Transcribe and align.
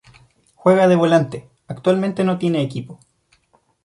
Juega 0.55 0.87
de 0.87 0.95
volante, 0.95 1.47
actualmente 1.67 2.23
no 2.23 2.39
tiene 2.39 2.63
equipo. 2.63 2.99